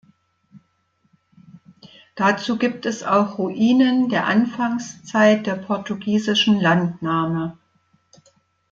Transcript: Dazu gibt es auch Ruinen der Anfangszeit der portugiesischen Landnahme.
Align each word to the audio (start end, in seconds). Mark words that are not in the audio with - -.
Dazu 2.15 2.57
gibt 2.57 2.87
es 2.87 3.03
auch 3.03 3.37
Ruinen 3.37 4.09
der 4.09 4.25
Anfangszeit 4.25 5.45
der 5.45 5.53
portugiesischen 5.57 6.59
Landnahme. 6.59 7.55